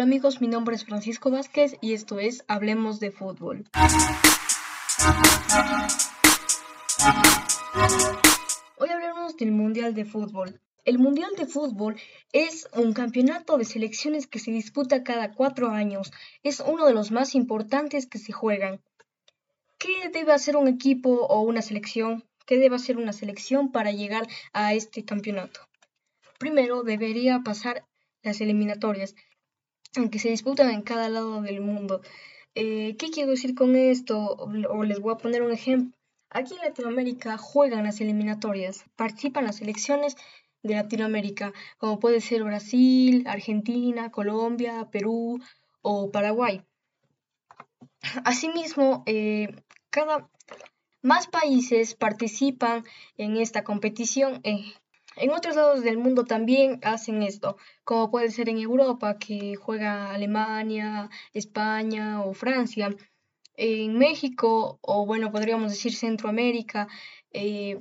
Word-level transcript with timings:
Hola 0.00 0.06
amigos, 0.06 0.40
mi 0.40 0.48
nombre 0.48 0.74
es 0.74 0.86
Francisco 0.86 1.30
Vázquez 1.30 1.76
y 1.82 1.92
esto 1.92 2.20
es 2.20 2.42
Hablemos 2.48 3.00
de 3.00 3.10
Fútbol. 3.10 3.66
Hoy 8.78 8.88
hablaremos 8.88 9.36
del 9.36 9.52
Mundial 9.52 9.94
de 9.94 10.06
Fútbol. 10.06 10.58
El 10.86 10.98
Mundial 10.98 11.32
de 11.36 11.44
Fútbol 11.44 11.96
es 12.32 12.66
un 12.74 12.94
campeonato 12.94 13.58
de 13.58 13.66
selecciones 13.66 14.26
que 14.26 14.38
se 14.38 14.50
disputa 14.52 15.04
cada 15.04 15.34
cuatro 15.34 15.68
años. 15.68 16.10
Es 16.42 16.60
uno 16.60 16.86
de 16.86 16.94
los 16.94 17.10
más 17.10 17.34
importantes 17.34 18.06
que 18.06 18.16
se 18.16 18.32
juegan. 18.32 18.80
¿Qué 19.76 20.08
debe 20.08 20.32
hacer 20.32 20.56
un 20.56 20.68
equipo 20.68 21.10
o 21.10 21.42
una 21.42 21.60
selección? 21.60 22.24
¿Qué 22.46 22.56
debe 22.56 22.76
hacer 22.76 22.96
una 22.96 23.12
selección 23.12 23.70
para 23.70 23.92
llegar 23.92 24.26
a 24.54 24.72
este 24.72 25.04
campeonato? 25.04 25.60
Primero 26.38 26.84
debería 26.84 27.40
pasar 27.44 27.84
las 28.22 28.40
eliminatorias, 28.40 29.14
que 30.10 30.18
se 30.18 30.28
disputan 30.30 30.70
en 30.70 30.82
cada 30.82 31.08
lado 31.08 31.42
del 31.42 31.60
mundo. 31.60 32.00
Eh, 32.54 32.96
¿Qué 32.96 33.10
quiero 33.10 33.30
decir 33.30 33.54
con 33.54 33.76
esto? 33.76 34.36
O 34.36 34.84
les 34.84 35.00
voy 35.00 35.14
a 35.14 35.18
poner 35.18 35.42
un 35.42 35.52
ejemplo. 35.52 35.96
Aquí 36.30 36.54
en 36.54 36.68
Latinoamérica 36.68 37.38
juegan 37.38 37.84
las 37.84 38.00
eliminatorias, 38.00 38.84
participan 38.94 39.44
las 39.44 39.56
selecciones 39.56 40.16
de 40.62 40.74
Latinoamérica, 40.74 41.52
como 41.78 41.98
puede 41.98 42.20
ser 42.20 42.44
Brasil, 42.44 43.24
Argentina, 43.26 44.10
Colombia, 44.10 44.88
Perú 44.92 45.40
o 45.82 46.10
Paraguay. 46.12 46.62
Asimismo, 48.24 49.02
eh, 49.06 49.48
cada 49.90 50.30
más 51.02 51.26
países 51.26 51.94
participan 51.94 52.84
en 53.16 53.36
esta 53.36 53.64
competición. 53.64 54.40
Eh, 54.44 54.72
en 55.20 55.30
otros 55.32 55.54
lados 55.56 55.82
del 55.82 55.98
mundo 55.98 56.24
también 56.24 56.80
hacen 56.82 57.22
esto, 57.22 57.56
como 57.84 58.10
puede 58.10 58.30
ser 58.30 58.48
en 58.48 58.58
Europa, 58.58 59.18
que 59.18 59.54
juega 59.56 60.12
Alemania, 60.12 61.10
España 61.34 62.22
o 62.22 62.32
Francia. 62.32 62.88
En 63.54 63.98
México, 63.98 64.78
o 64.80 65.04
bueno, 65.06 65.30
podríamos 65.30 65.72
decir 65.72 65.94
Centroamérica, 65.94 66.88
eh, 67.32 67.78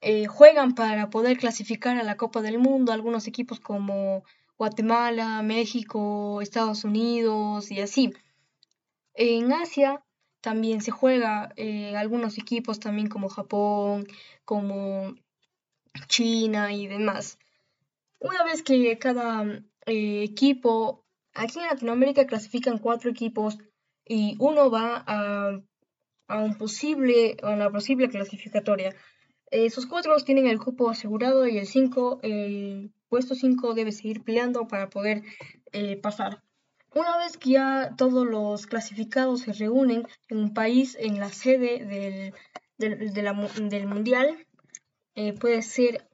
eh, 0.00 0.26
juegan 0.26 0.74
para 0.74 1.10
poder 1.10 1.38
clasificar 1.38 1.96
a 1.96 2.02
la 2.02 2.16
Copa 2.16 2.42
del 2.42 2.58
Mundo 2.58 2.92
algunos 2.92 3.28
equipos 3.28 3.60
como 3.60 4.24
Guatemala, 4.58 5.42
México, 5.42 6.40
Estados 6.42 6.84
Unidos 6.84 7.70
y 7.70 7.80
así. 7.80 8.12
En 9.14 9.52
Asia 9.52 10.02
también 10.40 10.82
se 10.82 10.90
juega 10.90 11.52
eh, 11.56 11.96
algunos 11.96 12.36
equipos 12.36 12.80
también 12.80 13.08
como 13.08 13.28
Japón, 13.28 14.06
como 14.44 15.14
China 16.14 16.72
y 16.72 16.86
demás. 16.86 17.38
Una 18.20 18.44
vez 18.44 18.62
que 18.62 18.96
cada 18.98 19.42
eh, 19.86 20.22
equipo, 20.22 21.04
aquí 21.34 21.58
en 21.58 21.66
Latinoamérica 21.66 22.24
clasifican 22.26 22.78
cuatro 22.78 23.10
equipos 23.10 23.58
y 24.06 24.36
uno 24.38 24.70
va 24.70 25.02
a, 25.08 26.38
un 26.38 26.56
posible, 26.56 27.36
a 27.42 27.50
una 27.50 27.68
posible 27.68 28.08
clasificatoria. 28.08 28.94
Esos 29.50 29.86
cuatro 29.86 30.16
tienen 30.18 30.46
el 30.46 30.60
cupo 30.60 30.88
asegurado 30.88 31.48
y 31.48 31.58
el 31.58 31.66
cinco, 31.66 32.20
el 32.22 32.92
puesto 33.08 33.34
5 33.34 33.74
debe 33.74 33.90
seguir 33.90 34.22
peleando 34.22 34.68
para 34.68 34.90
poder 34.90 35.22
eh, 35.72 35.96
pasar. 35.96 36.42
Una 36.94 37.18
vez 37.18 37.38
que 37.38 37.50
ya 37.50 37.94
todos 37.96 38.24
los 38.24 38.68
clasificados 38.68 39.40
se 39.40 39.52
reúnen 39.52 40.06
en 40.28 40.38
un 40.38 40.54
país, 40.54 40.96
en 41.00 41.18
la 41.18 41.30
sede 41.30 42.32
del, 42.78 43.12
del 43.68 43.86
mundial, 43.88 44.46
eh, 45.14 45.32
puede 45.32 45.62
ser, 45.62 46.08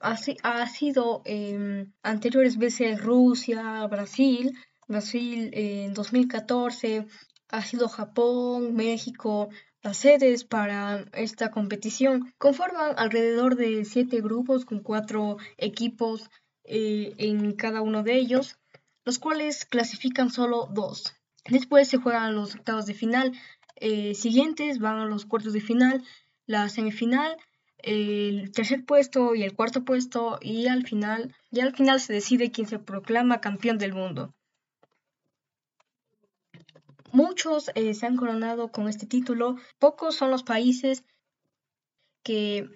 así, 0.00 0.36
ha 0.42 0.66
sido 0.68 1.22
em, 1.24 1.92
anteriores 2.02 2.56
veces 2.58 3.00
Rusia, 3.00 3.86
Brasil, 3.86 4.56
Brasil 4.86 5.50
en 5.52 5.94
2014, 5.94 7.06
ha 7.50 7.62
sido 7.62 7.88
Japón, 7.88 8.74
México, 8.74 9.48
las 9.82 9.98
sedes 9.98 10.44
para 10.44 11.04
esta 11.12 11.50
competición 11.50 12.34
conforman 12.36 12.94
alrededor 12.98 13.54
de 13.54 13.84
siete 13.84 14.20
grupos 14.20 14.64
con 14.64 14.80
cuatro 14.80 15.36
equipos 15.56 16.28
eh, 16.64 17.14
en 17.18 17.52
cada 17.52 17.80
uno 17.80 18.02
de 18.02 18.16
ellos, 18.16 18.58
los 19.04 19.18
cuales 19.18 19.64
clasifican 19.66 20.30
solo 20.30 20.68
dos. 20.72 21.14
Después 21.48 21.88
se 21.88 21.98
juegan 21.98 22.34
los 22.34 22.56
octavos 22.56 22.86
de 22.86 22.94
final 22.94 23.32
eh, 23.76 24.14
siguientes, 24.14 24.80
van 24.80 24.98
a 24.98 25.06
los 25.06 25.24
cuartos 25.24 25.52
de 25.52 25.60
final, 25.60 26.02
la 26.46 26.68
semifinal 26.68 27.36
el 27.78 28.50
tercer 28.52 28.84
puesto 28.84 29.34
y 29.34 29.42
el 29.42 29.54
cuarto 29.54 29.84
puesto 29.84 30.38
y 30.40 30.66
al 30.68 30.86
final, 30.86 31.34
ya 31.50 31.64
al 31.64 31.74
final 31.74 32.00
se 32.00 32.12
decide 32.12 32.50
quién 32.50 32.66
se 32.66 32.78
proclama 32.78 33.40
campeón 33.40 33.78
del 33.78 33.94
mundo. 33.94 34.34
Muchos 37.12 37.70
eh, 37.74 37.94
se 37.94 38.06
han 38.06 38.16
coronado 38.16 38.70
con 38.70 38.88
este 38.88 39.06
título, 39.06 39.56
pocos 39.78 40.16
son 40.16 40.30
los 40.30 40.42
países 40.42 41.04
que, 42.22 42.68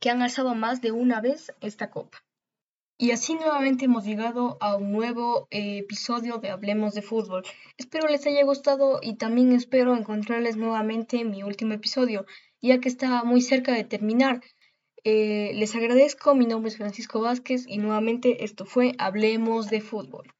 que 0.00 0.10
han 0.10 0.22
alzado 0.22 0.54
más 0.54 0.80
de 0.80 0.90
una 0.90 1.20
vez 1.20 1.52
esta 1.60 1.90
copa. 1.90 2.18
Y 3.02 3.12
así 3.12 3.34
nuevamente 3.34 3.86
hemos 3.86 4.04
llegado 4.04 4.58
a 4.60 4.76
un 4.76 4.92
nuevo 4.92 5.48
eh, 5.50 5.78
episodio 5.78 6.36
de 6.36 6.50
Hablemos 6.50 6.92
de 6.92 7.00
Fútbol. 7.00 7.44
Espero 7.78 8.06
les 8.08 8.26
haya 8.26 8.44
gustado 8.44 9.00
y 9.02 9.14
también 9.14 9.52
espero 9.52 9.96
encontrarles 9.96 10.58
nuevamente 10.58 11.18
en 11.18 11.30
mi 11.30 11.42
último 11.42 11.72
episodio 11.72 12.26
ya 12.60 12.78
que 12.78 12.90
está 12.90 13.24
muy 13.24 13.40
cerca 13.40 13.72
de 13.72 13.84
terminar. 13.84 14.42
Eh, 15.02 15.52
les 15.54 15.74
agradezco, 15.74 16.34
mi 16.34 16.44
nombre 16.44 16.68
es 16.68 16.76
Francisco 16.76 17.22
Vázquez 17.22 17.64
y 17.66 17.78
nuevamente 17.78 18.44
esto 18.44 18.66
fue 18.66 18.92
Hablemos 18.98 19.70
de 19.70 19.80
Fútbol. 19.80 20.34